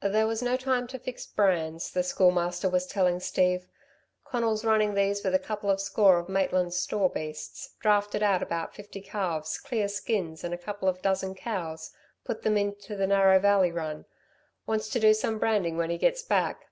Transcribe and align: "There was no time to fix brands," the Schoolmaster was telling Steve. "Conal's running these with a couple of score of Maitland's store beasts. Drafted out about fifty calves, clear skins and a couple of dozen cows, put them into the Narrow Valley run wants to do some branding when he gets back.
"There 0.00 0.28
was 0.28 0.42
no 0.42 0.56
time 0.56 0.86
to 0.86 0.98
fix 1.00 1.26
brands," 1.26 1.90
the 1.90 2.04
Schoolmaster 2.04 2.68
was 2.68 2.86
telling 2.86 3.18
Steve. 3.18 3.66
"Conal's 4.24 4.64
running 4.64 4.94
these 4.94 5.24
with 5.24 5.34
a 5.34 5.40
couple 5.40 5.68
of 5.72 5.80
score 5.80 6.20
of 6.20 6.28
Maitland's 6.28 6.76
store 6.76 7.10
beasts. 7.10 7.74
Drafted 7.80 8.22
out 8.22 8.44
about 8.44 8.76
fifty 8.76 9.00
calves, 9.00 9.58
clear 9.58 9.88
skins 9.88 10.44
and 10.44 10.54
a 10.54 10.56
couple 10.56 10.88
of 10.88 11.02
dozen 11.02 11.34
cows, 11.34 11.90
put 12.24 12.42
them 12.42 12.56
into 12.56 12.94
the 12.94 13.08
Narrow 13.08 13.40
Valley 13.40 13.72
run 13.72 14.04
wants 14.68 14.88
to 14.90 15.00
do 15.00 15.12
some 15.12 15.40
branding 15.40 15.76
when 15.76 15.90
he 15.90 15.98
gets 15.98 16.22
back. 16.22 16.68